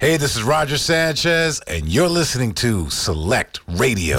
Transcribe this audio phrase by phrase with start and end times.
[0.00, 4.16] Hey, this is Roger Sanchez, and you're listening to Select Radio.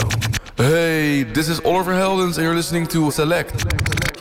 [0.55, 3.65] Hey, this is Oliver Heldens, and you're listening to Select.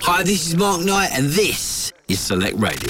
[0.00, 2.88] Hi, this is Mark Knight, and this is Select Radio.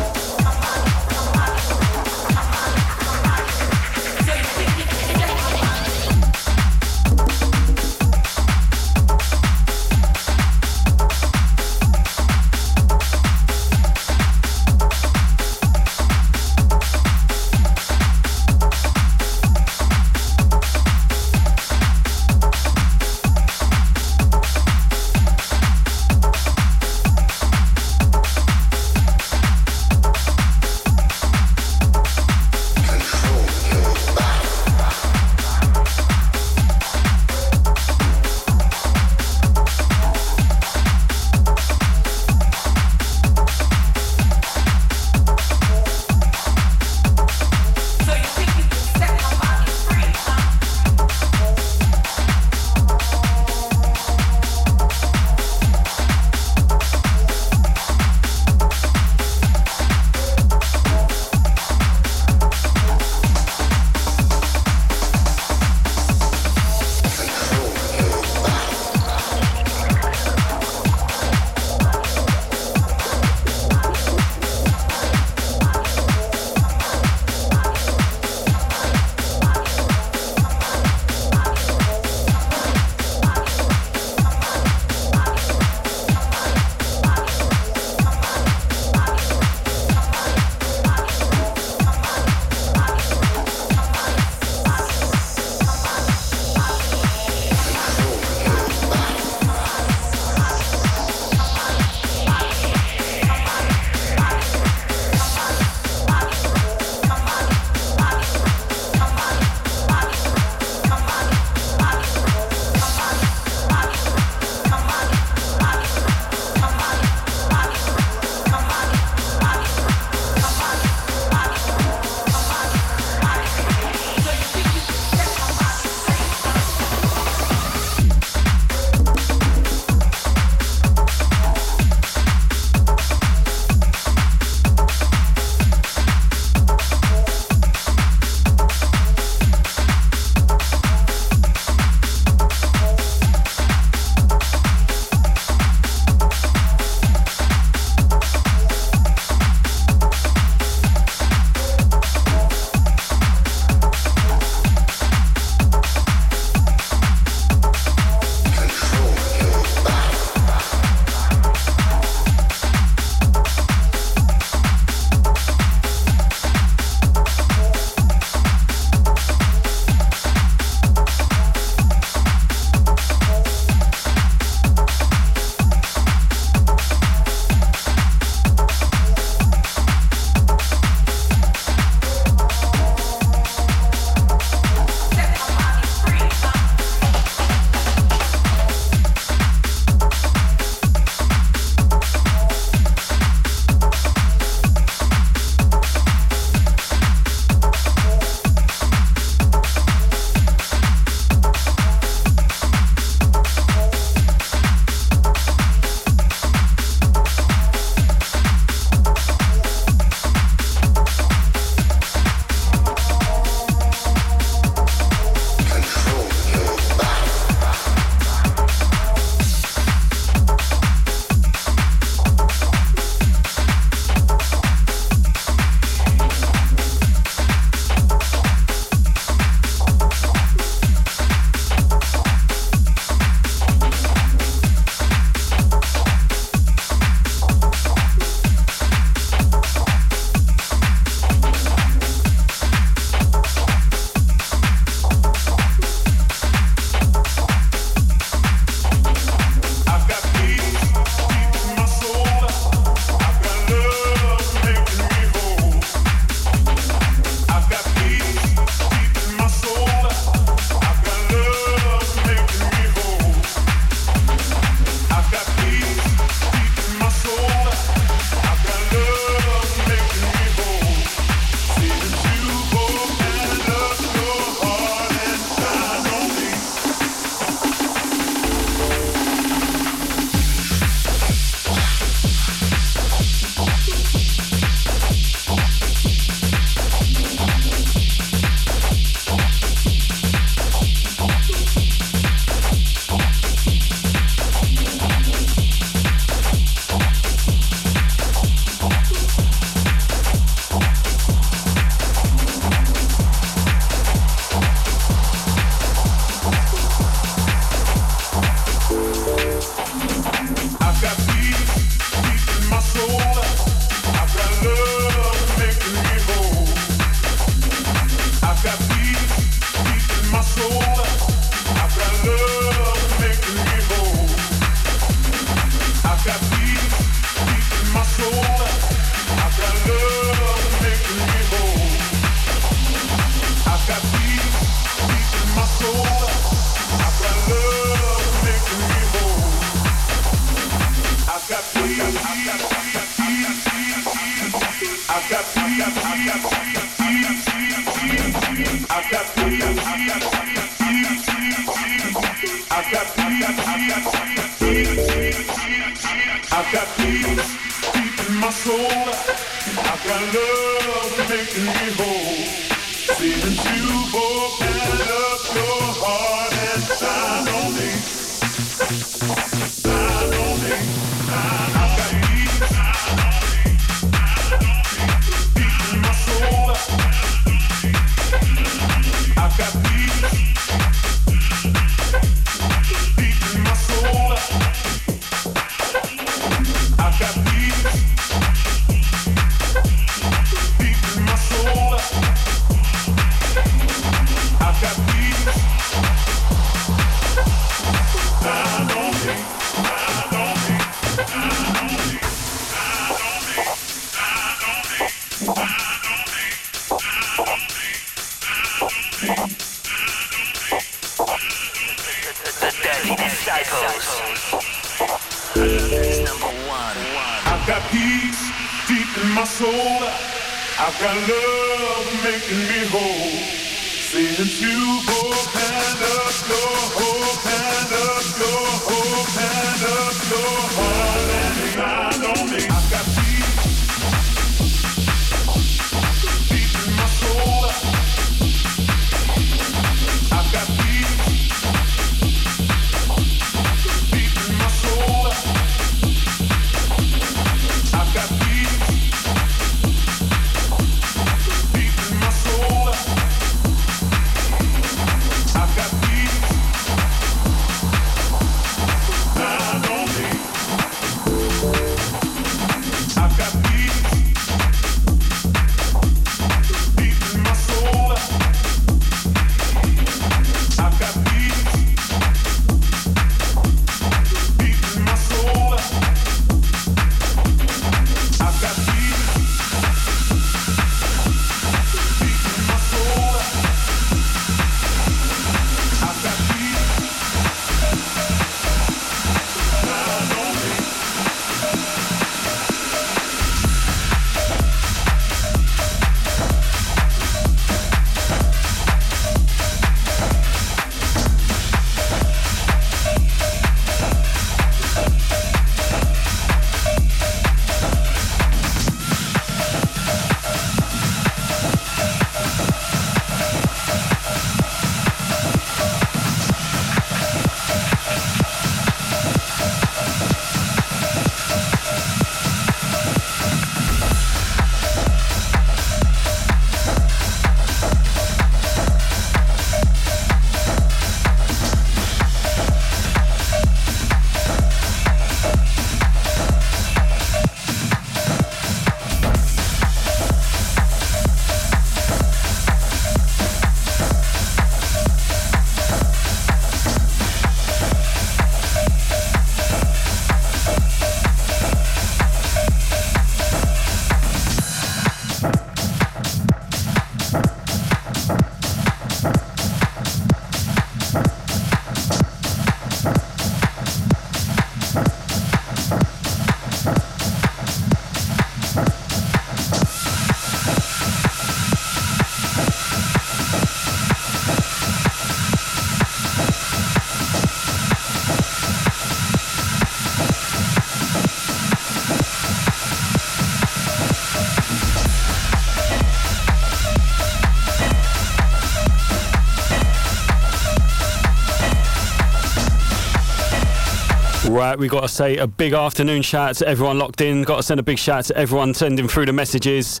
[594.64, 597.42] Right, we got to say a big afternoon shout out to everyone locked in.
[597.42, 600.00] Got to send a big shout out to everyone sending through the messages.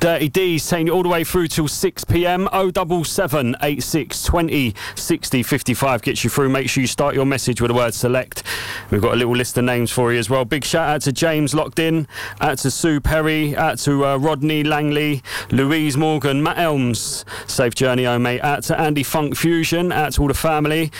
[0.00, 2.48] Dirty D's taking it all the way through till 6 pm.
[2.52, 6.48] 077 86 20 60 55 gets you through.
[6.48, 8.44] Make sure you start your message with the word select.
[8.92, 10.44] We've got a little list of names for you as well.
[10.44, 12.06] Big shout out to James locked in,
[12.40, 17.24] out to Sue Perry, out to uh, Rodney Langley, Louise Morgan, Matt Elms.
[17.48, 18.40] Safe journey home, mate.
[18.40, 20.92] Out to Andy Funk Fusion, out to all the family.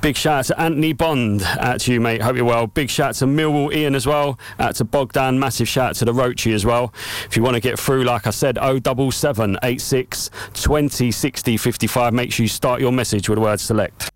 [0.00, 2.22] Big shout out to Anthony Bond, out to you, mate.
[2.22, 2.68] Hope you're well.
[2.68, 5.38] Big shout out to Millwall Ian as well, out to Bogdan.
[5.38, 6.94] Massive shout out to the Roachy as well.
[7.26, 12.14] If you want to get through, like I said, 077 86 20 60 55.
[12.14, 14.10] Make sure you start your message with the word select.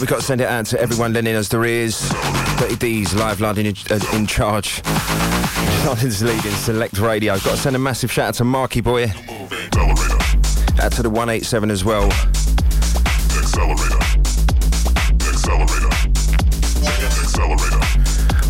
[0.00, 2.08] Right, we've got to send it out to everyone lending us their ears.
[2.56, 4.82] Dirty D's live London in, uh, in charge.
[5.84, 7.34] London's leading select radio.
[7.34, 9.08] Got to send a massive shout out to Marky Boy.
[10.80, 12.04] Out to the 187 as well.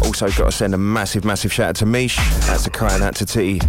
[0.05, 2.17] Also got to send a massive, massive shout out to Mish.
[2.49, 3.61] Out to Kai and out to T.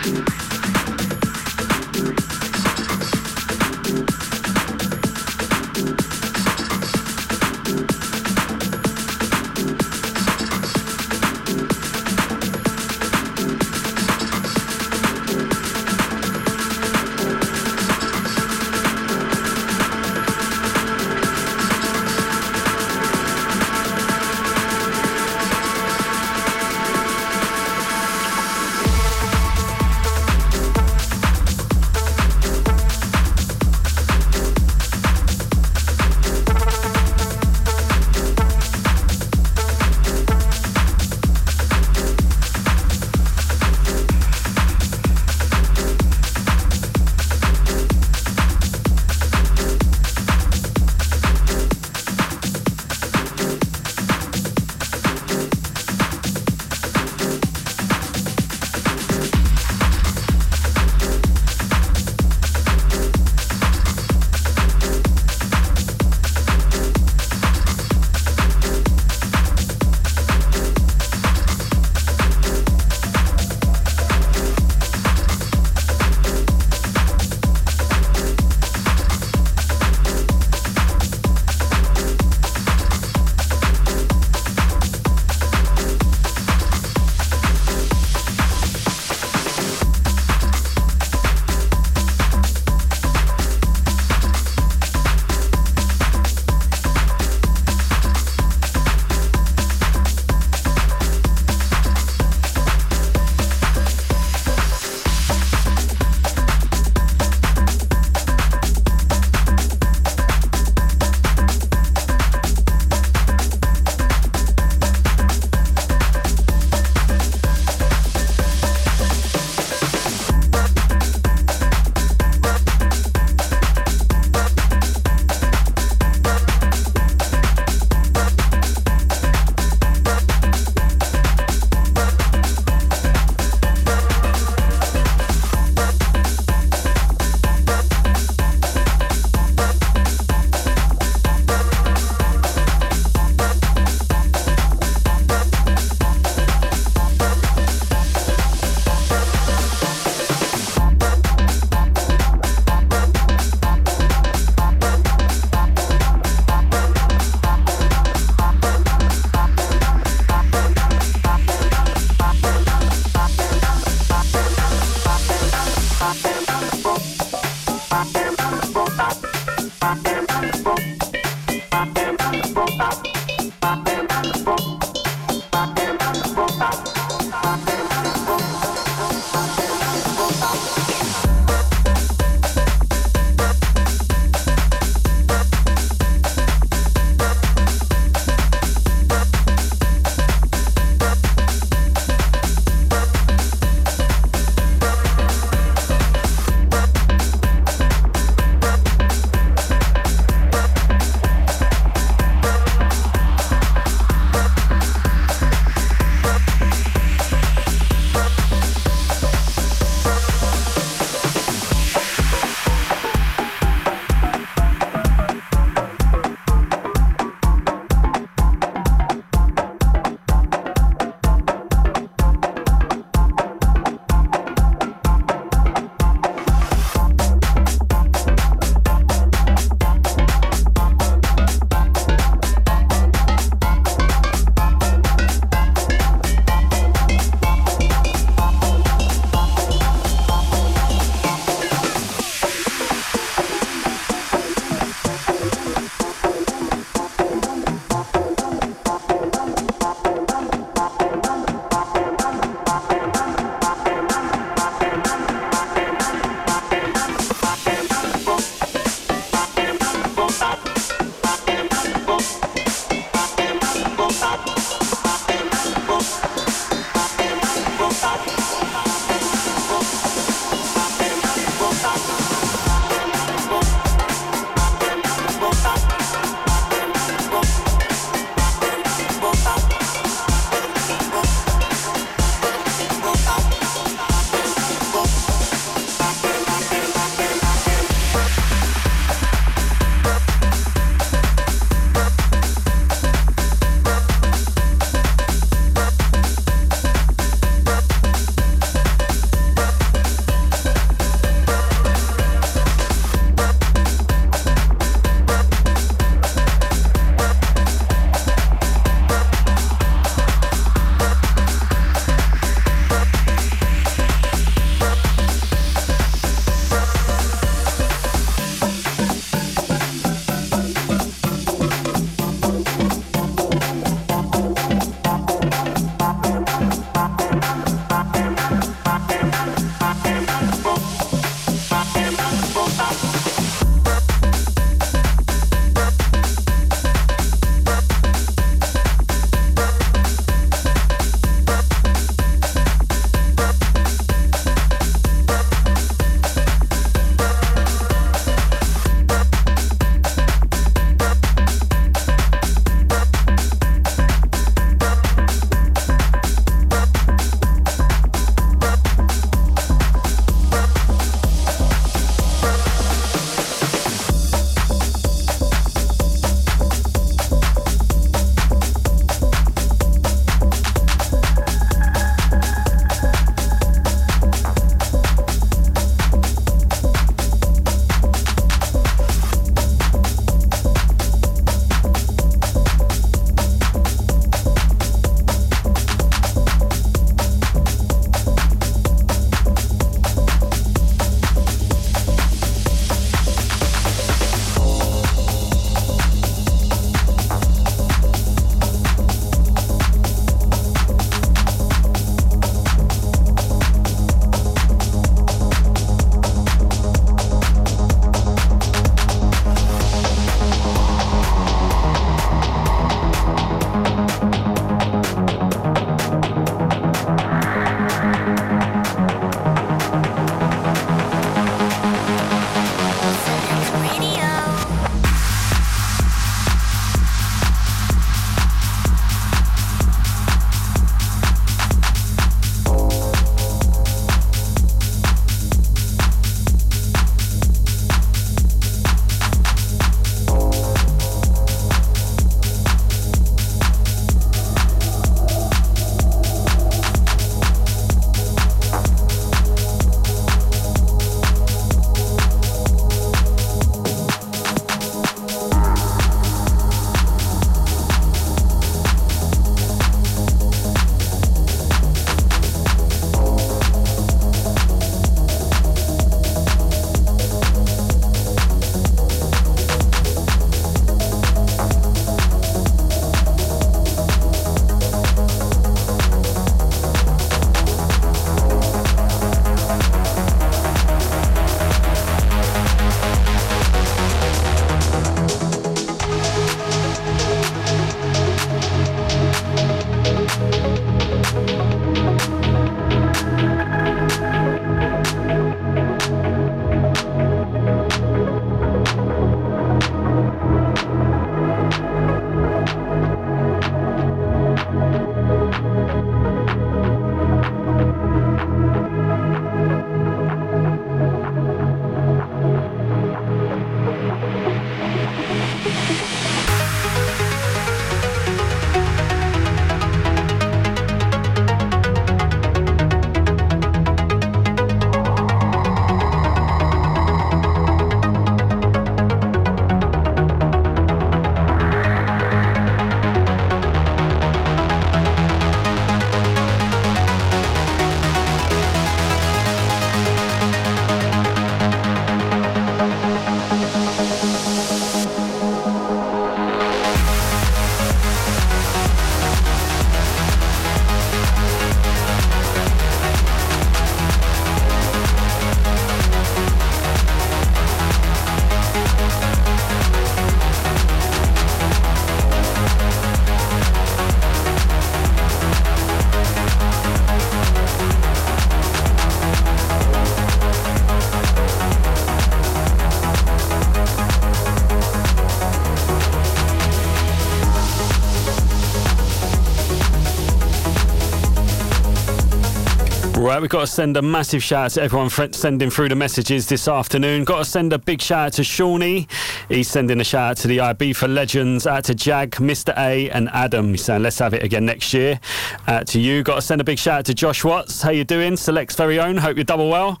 [583.40, 586.66] We've got to send a massive shout out to everyone sending through the messages this
[586.66, 587.24] afternoon.
[587.24, 589.06] Got to send a big shout out to Shawnee.
[589.48, 592.76] He's sending a shout out to the IB for Legends, out to Jag, Mr.
[592.76, 593.70] A, and Adam.
[593.70, 595.20] He's saying, let's have it again next year.
[595.68, 596.24] Out to you.
[596.24, 597.80] Got to send a big shout out to Josh Watts.
[597.80, 598.36] How you doing?
[598.36, 599.16] Select's very own.
[599.16, 600.00] Hope you're double well.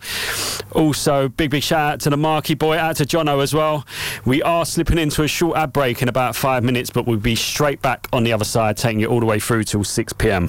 [0.72, 3.86] Also, big, big shout out to the Marky boy, out to Jono as well.
[4.24, 7.36] We are slipping into a short ad break in about five minutes, but we'll be
[7.36, 10.48] straight back on the other side, taking you all the way through till 6 p.m.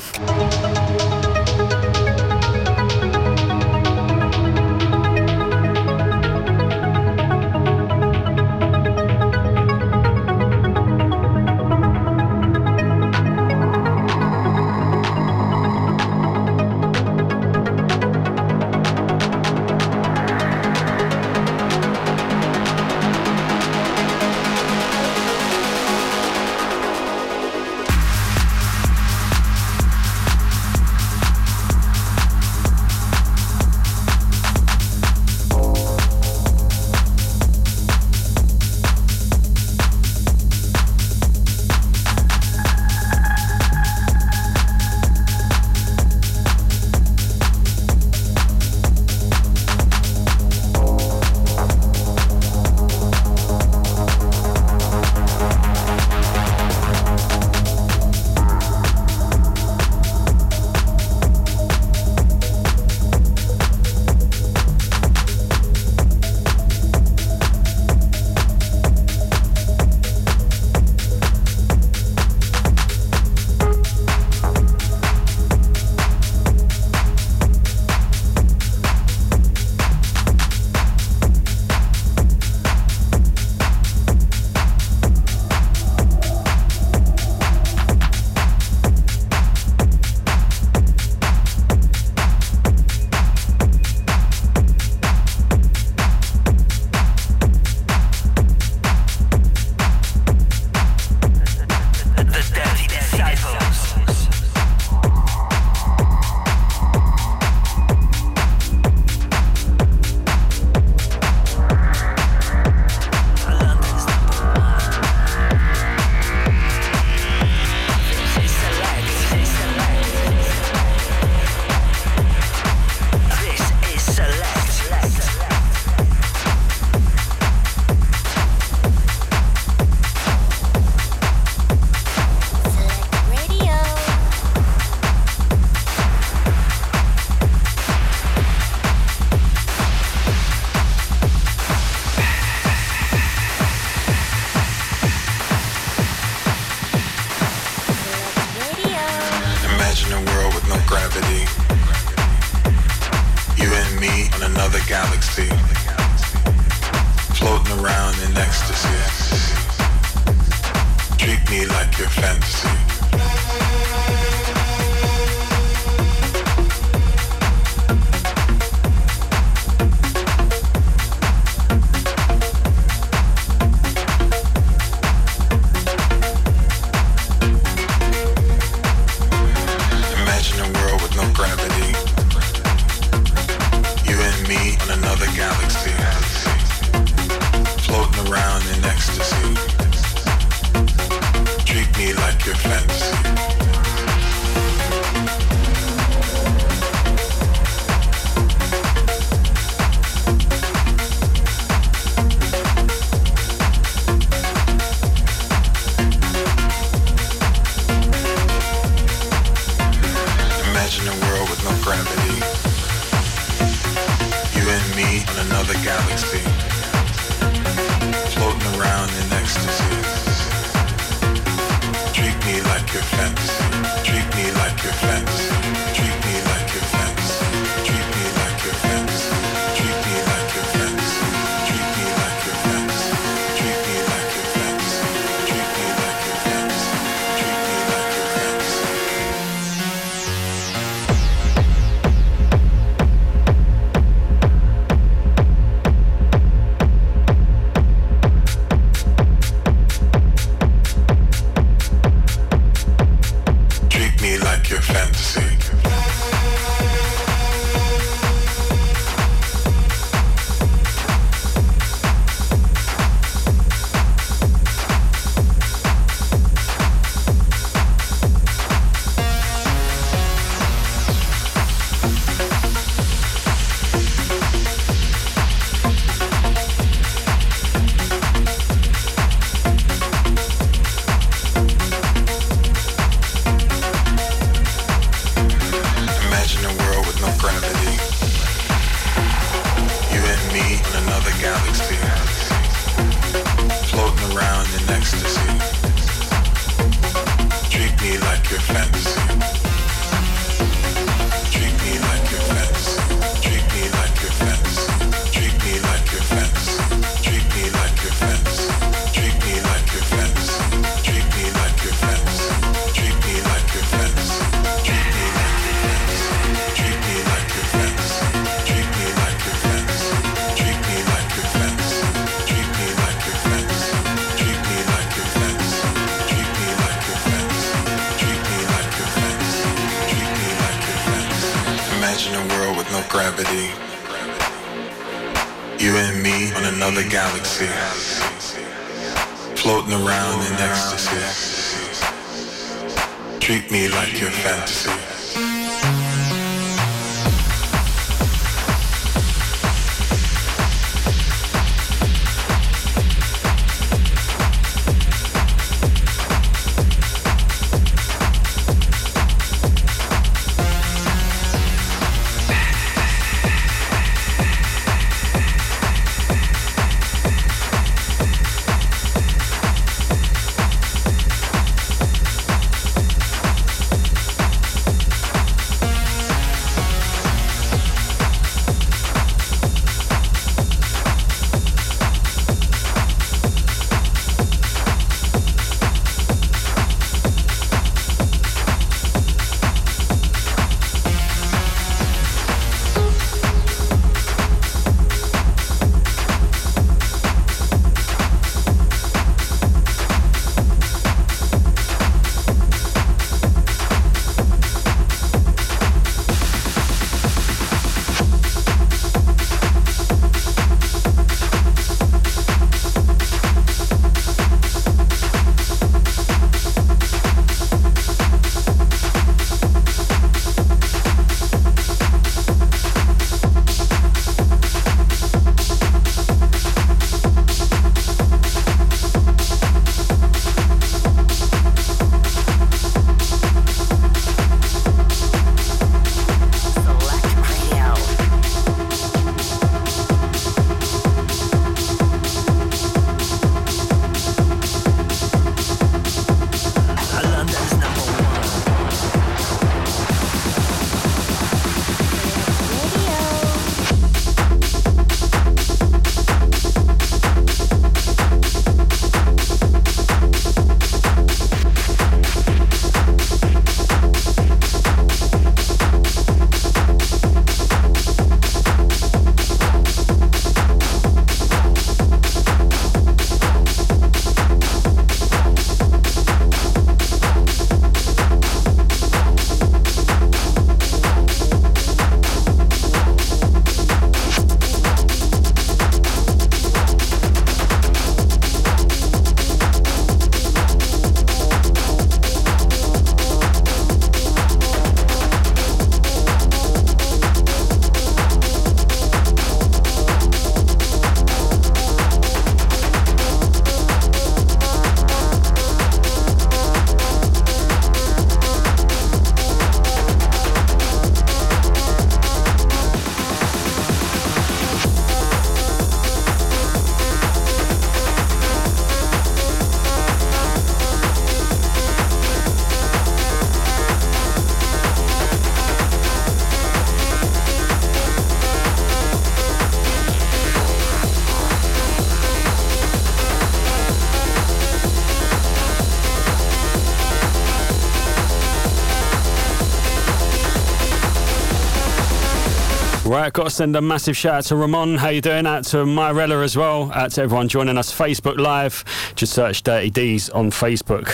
[543.33, 544.95] Got to send a massive shout out to Ramon.
[544.95, 545.45] How you doing?
[545.45, 546.91] Out to Myrella as well.
[546.93, 548.83] Out to everyone joining us Facebook Live.
[549.15, 551.07] Just search Dirty D's on Facebook.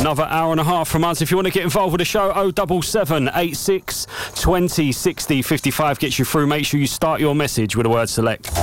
[0.00, 1.20] Another hour and a half from us.
[1.20, 6.18] If you want to get involved with the show, 077 86 20 60 55 gets
[6.18, 6.46] you through.
[6.46, 8.53] Make sure you start your message with the word select.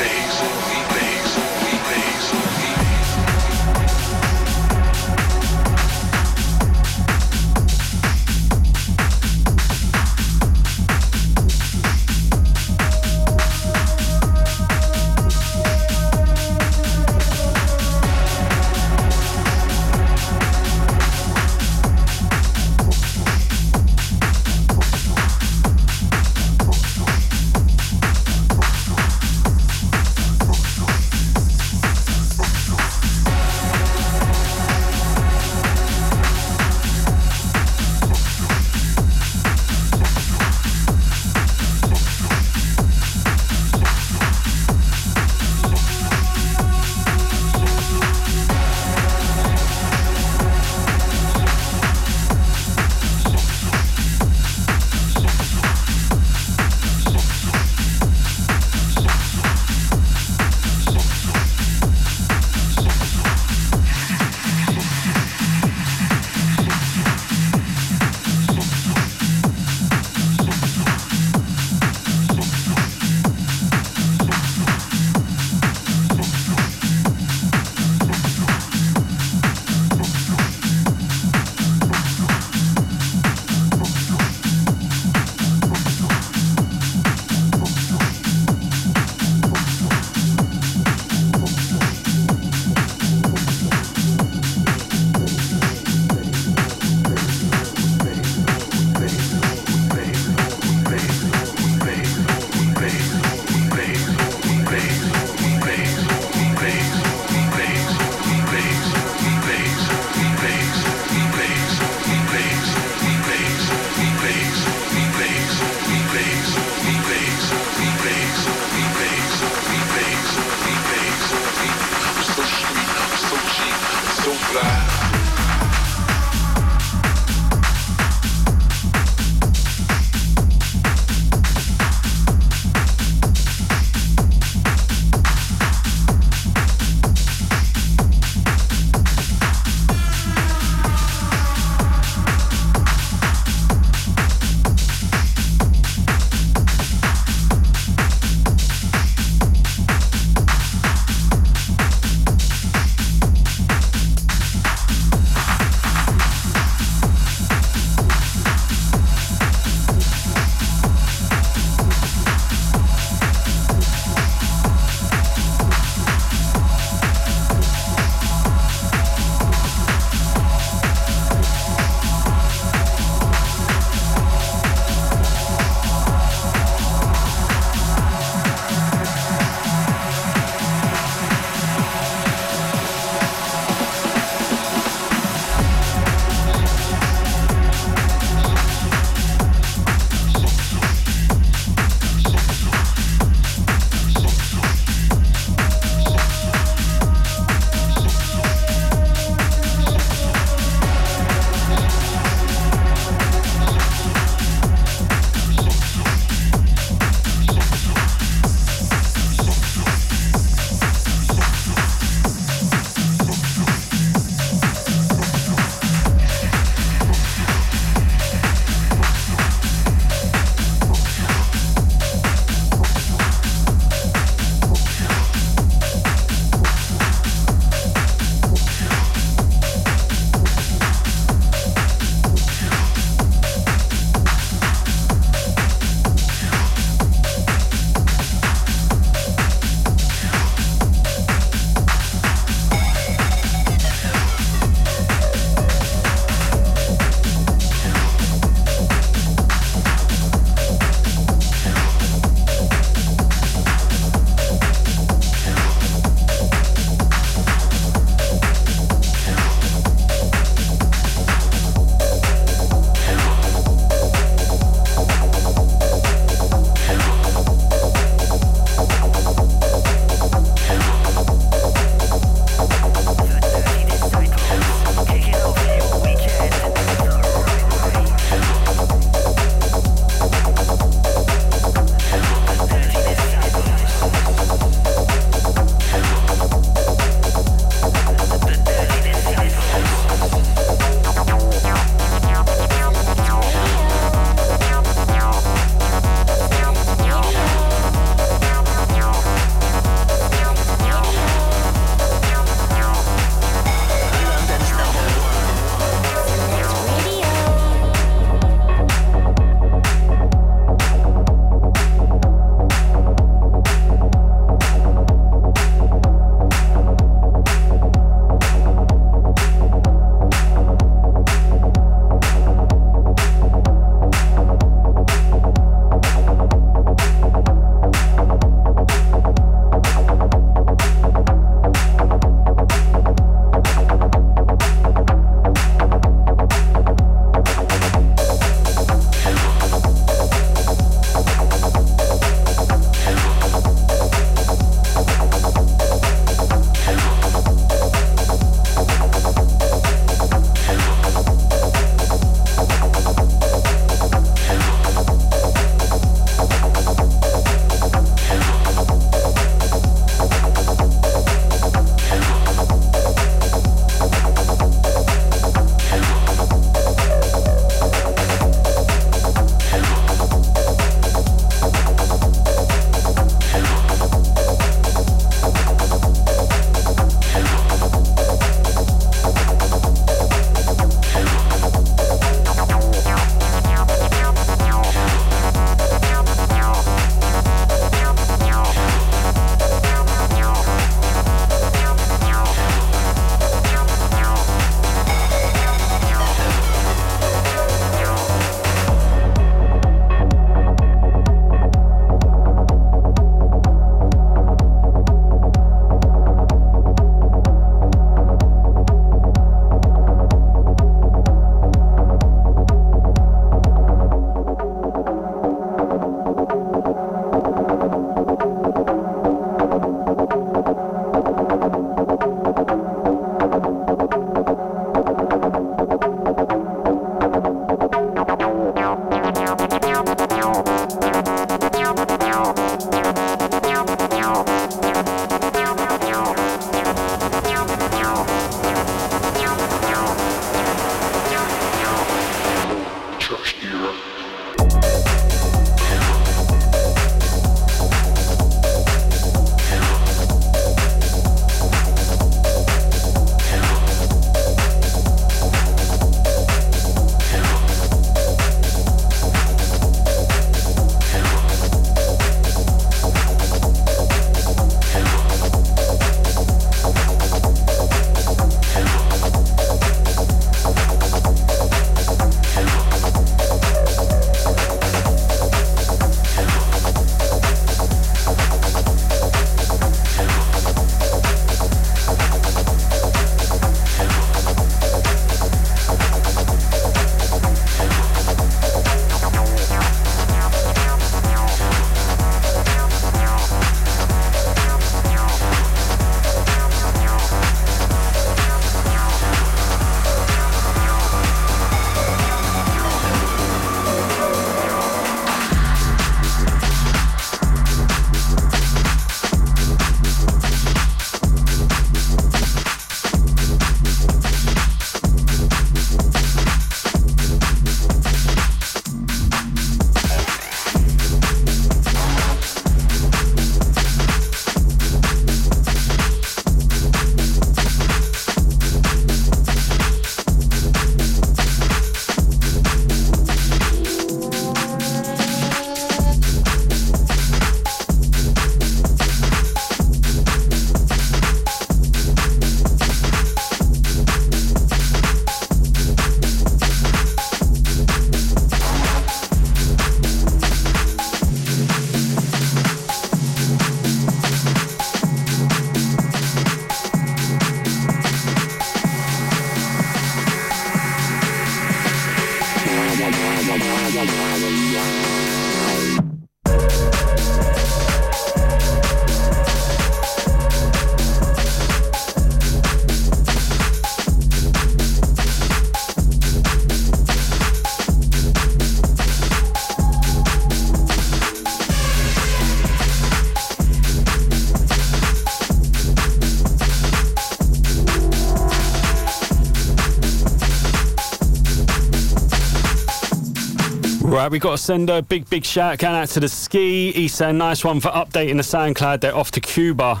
[594.22, 596.92] Right, we've got to send a big, big shout out to the ski.
[596.92, 599.00] He's saying nice one for updating the SoundCloud.
[599.00, 600.00] They're off to Cuba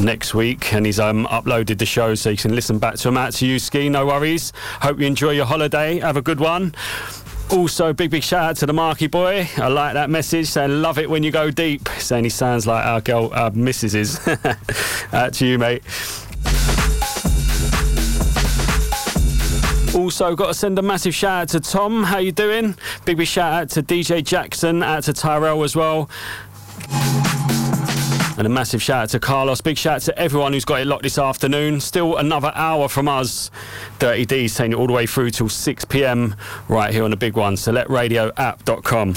[0.00, 3.18] next week, and he's um, uploaded the show so you can listen back to him.
[3.18, 3.90] Out to you, ski.
[3.90, 4.54] No worries.
[4.80, 5.98] Hope you enjoy your holiday.
[5.98, 6.74] Have a good one.
[7.50, 9.46] Also, big, big shout out to the Marky boy.
[9.58, 10.46] I like that message.
[10.46, 11.86] Saying love it when you go deep.
[11.98, 14.26] Saying he sounds like our girl, our missus is.
[15.12, 15.82] out to you, mate.
[19.94, 22.04] Also, got to send a massive shout out to Tom.
[22.04, 22.76] How you doing?
[23.04, 26.10] Big big shout out to DJ Jackson, out to Tyrell as well.
[28.36, 29.60] And a massive shout out to Carlos.
[29.60, 31.80] Big shout out to everyone who's got it locked this afternoon.
[31.80, 33.50] Still another hour from us.
[33.98, 36.34] Dirty D's taking it all the way through till 6 pm
[36.68, 37.54] right here on the big one.
[37.56, 39.14] SelectRadioApp.com.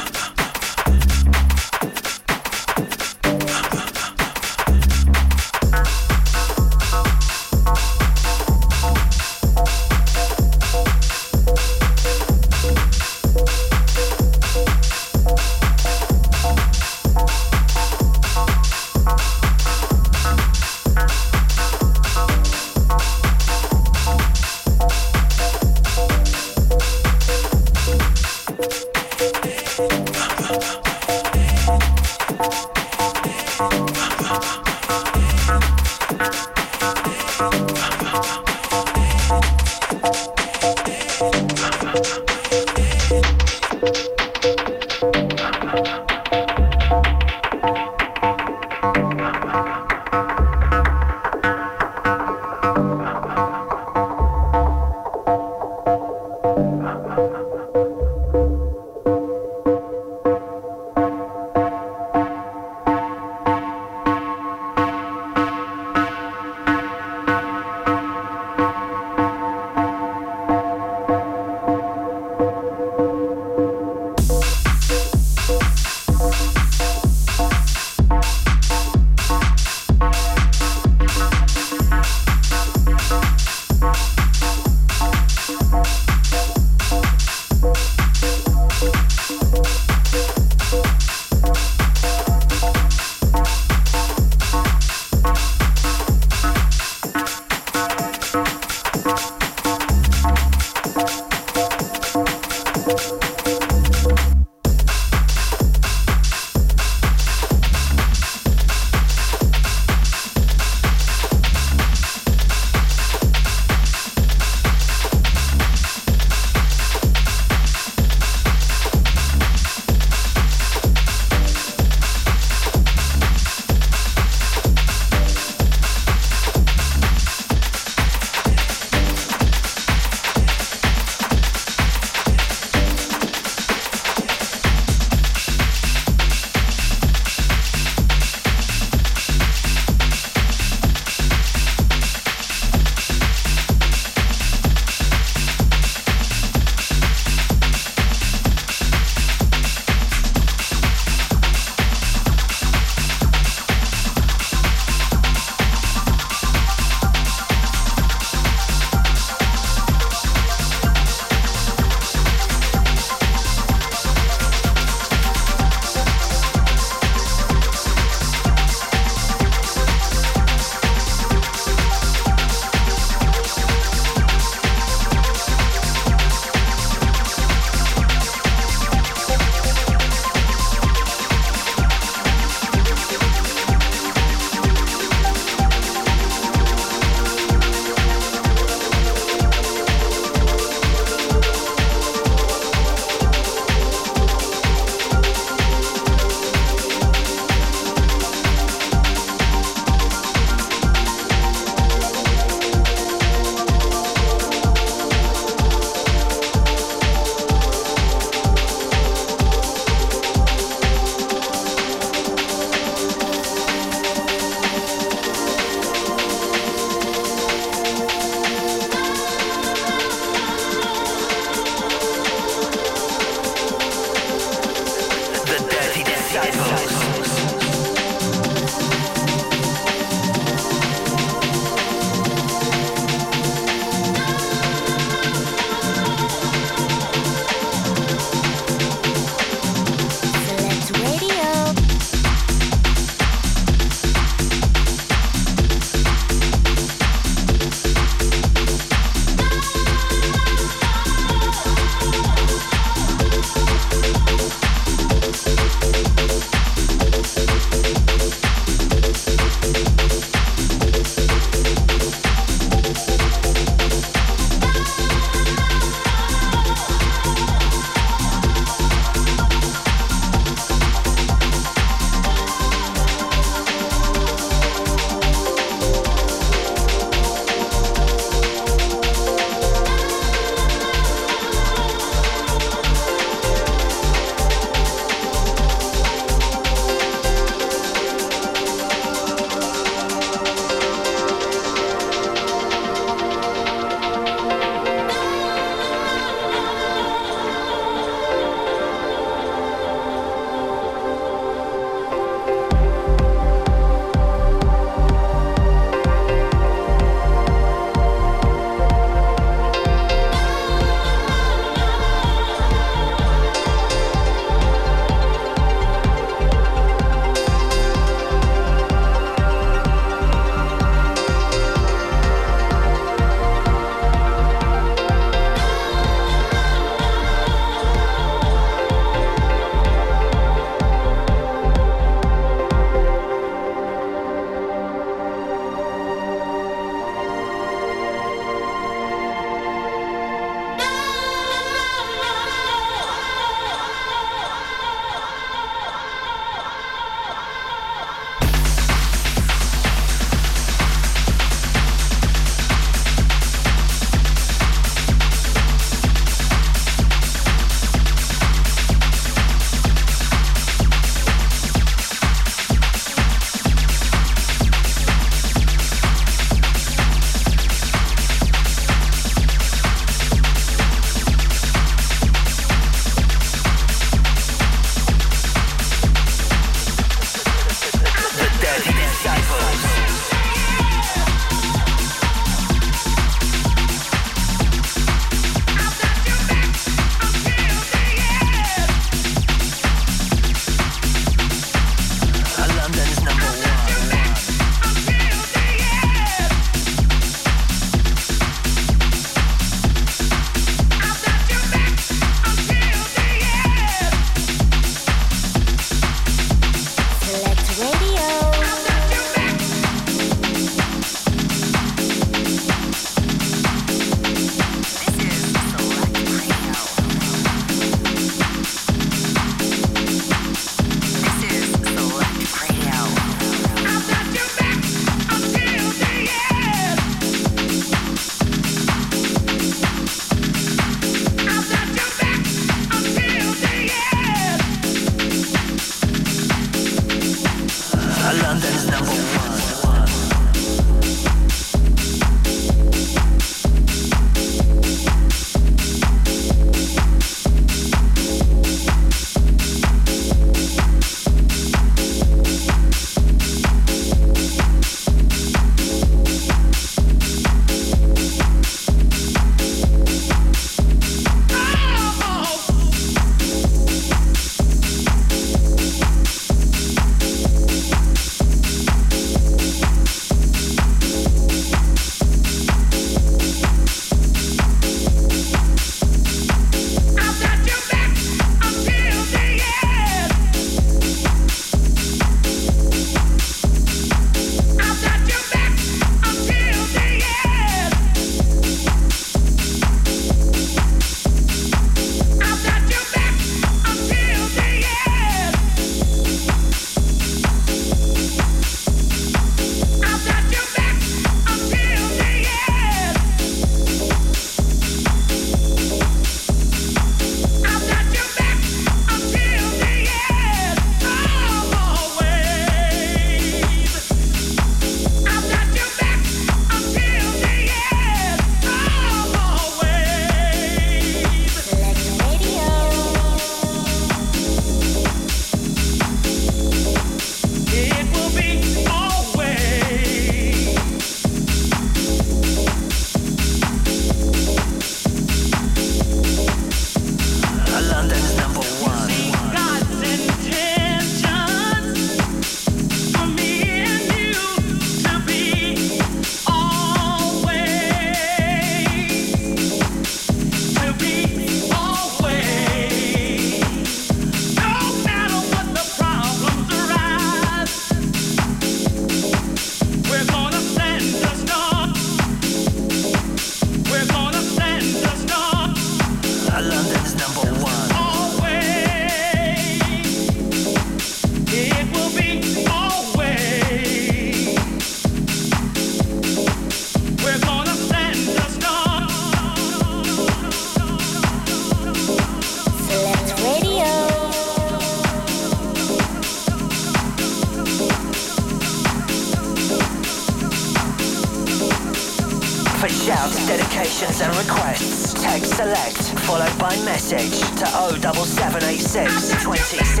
[597.11, 600.00] message to 07786 2060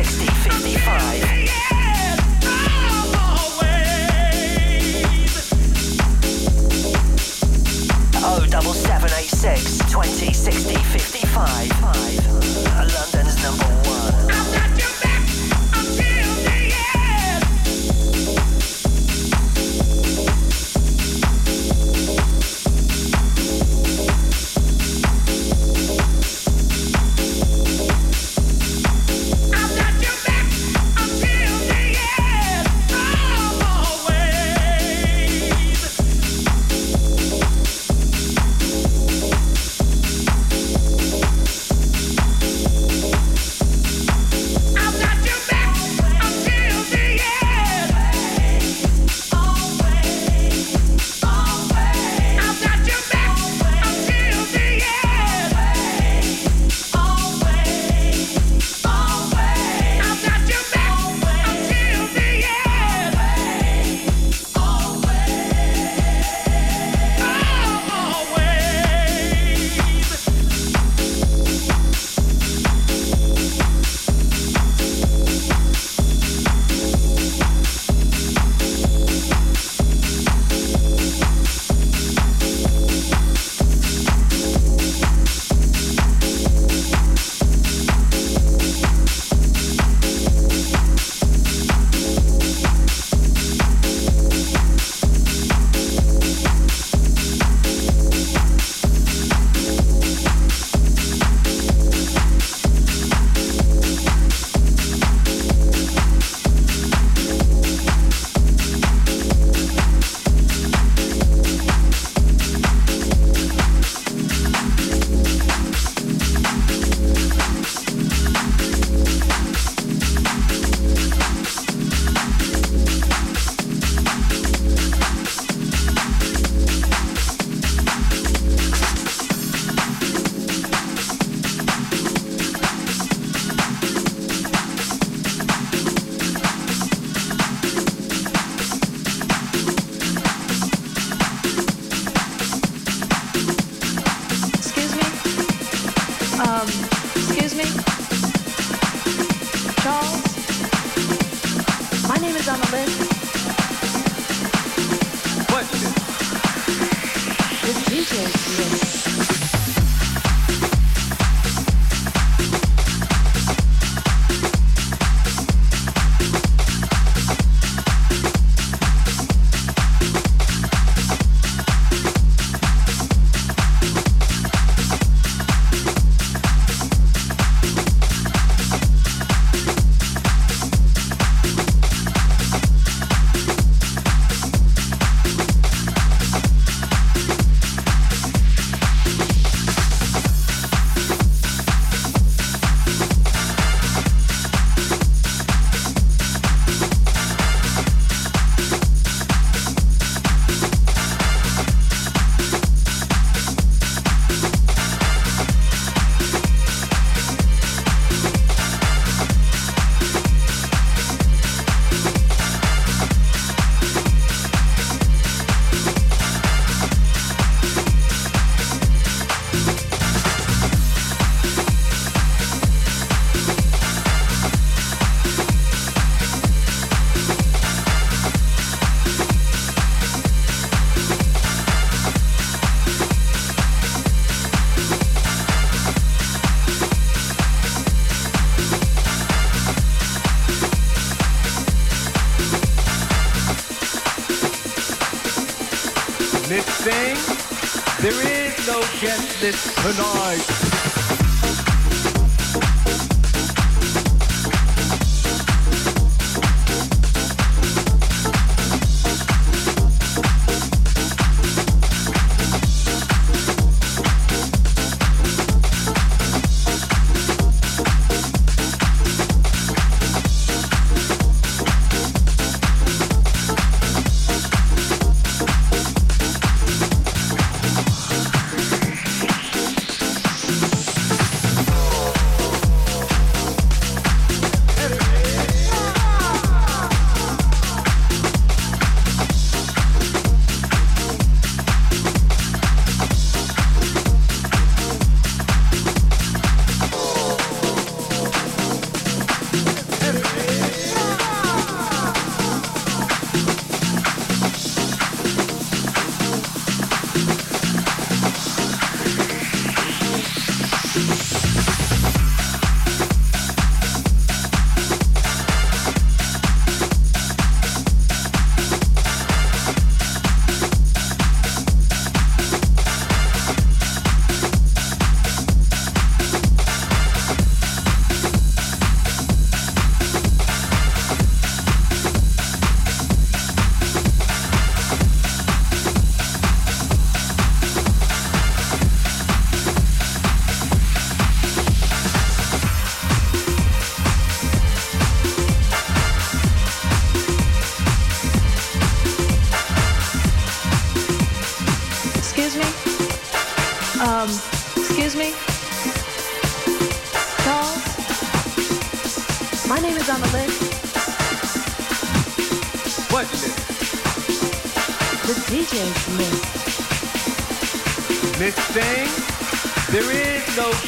[249.41, 251.30] list tonight.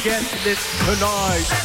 [0.06, 1.63] Is this tonight.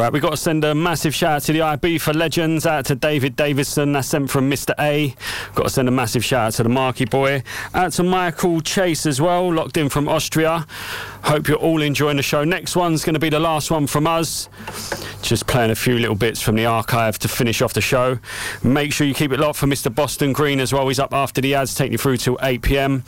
[0.00, 2.86] Right, we've got to send a massive shout out to the IB for legends, out
[2.86, 4.72] to David Davidson, that's sent from Mr.
[4.78, 5.14] A.
[5.54, 7.42] Got to send a massive shout out to the Marky Boy,
[7.74, 10.66] out to Michael Chase as well, locked in from Austria.
[11.24, 12.44] Hope you're all enjoying the show.
[12.44, 14.48] Next one's going to be the last one from us.
[15.20, 18.18] Just playing a few little bits from the archive to finish off the show.
[18.62, 19.94] Make sure you keep it locked for Mr.
[19.94, 20.88] Boston Green as well.
[20.88, 23.04] He's up after the ads, taking you through till 8 pm.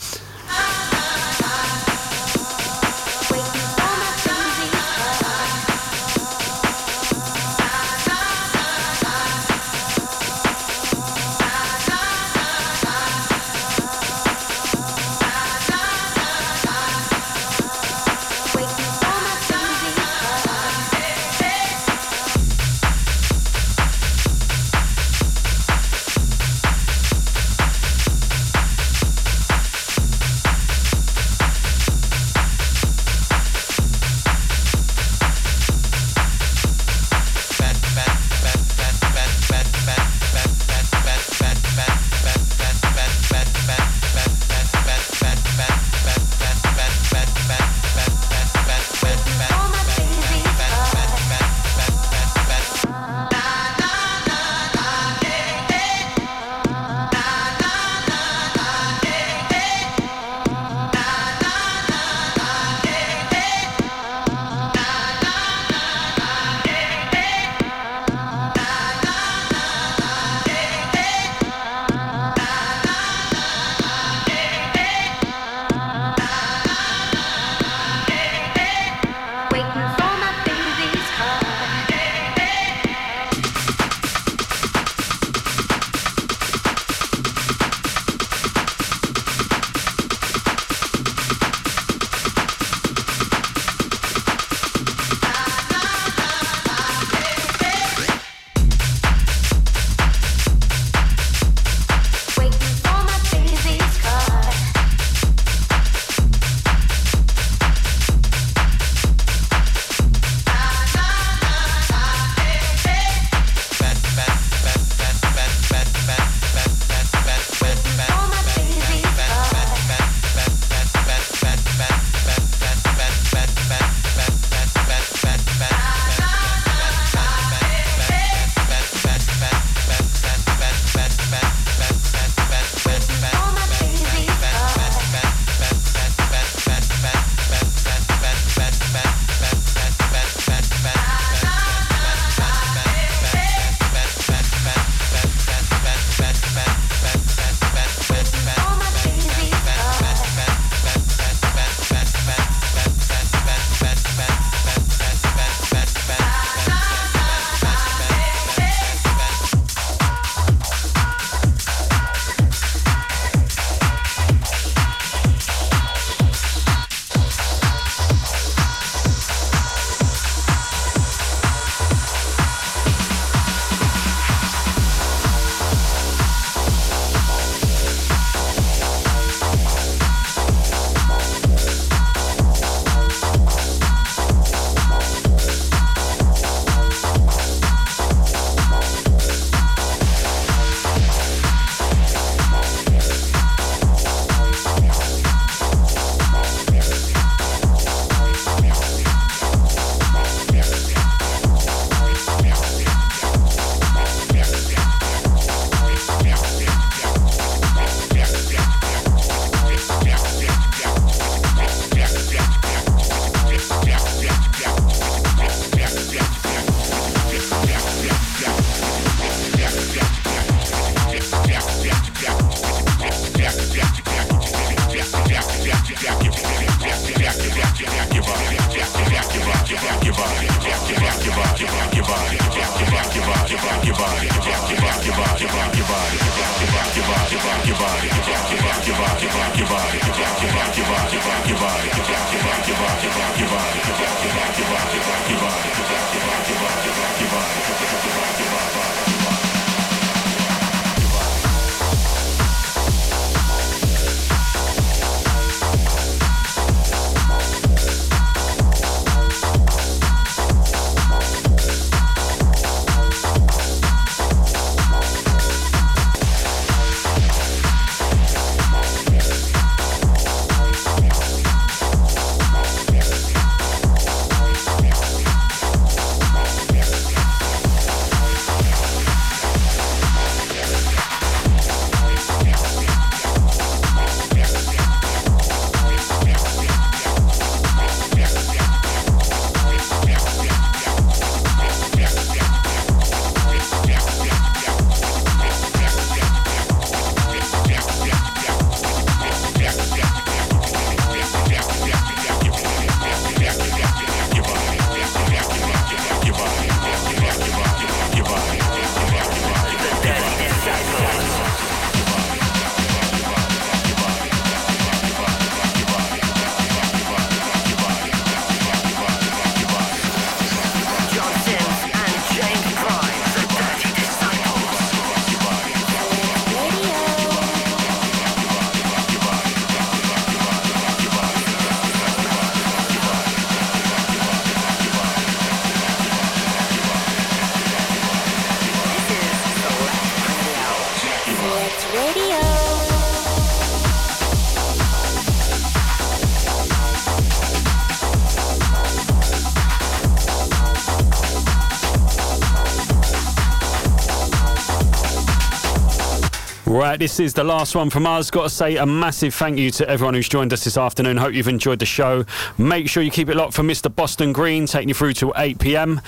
[356.92, 358.30] Right, this is the last one from us.
[358.30, 361.16] Got to say a massive thank you to everyone who's joined us this afternoon.
[361.16, 362.26] Hope you've enjoyed the show.
[362.58, 363.88] Make sure you keep it locked for Mr.
[363.96, 366.02] Boston Green, taking you through till 8 pm.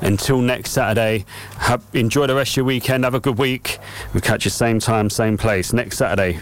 [0.00, 1.24] Until next Saturday,
[1.58, 3.04] have, enjoy the rest of your weekend.
[3.04, 3.78] Have a good week.
[4.12, 6.40] We'll catch you same time, same place next Saturday.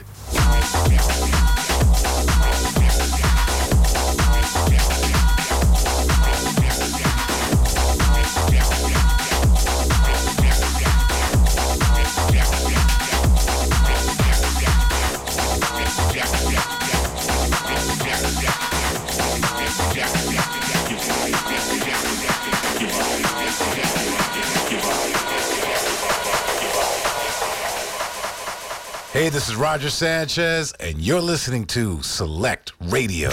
[29.62, 33.30] Roger Sanchez, and you're listening to Select Radio.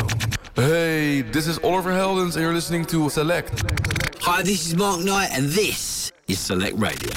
[0.56, 3.64] Hey, this is Oliver Heldens, and you're listening to Select.
[4.22, 7.09] Hi, this is Mark Knight, and this is Select Radio.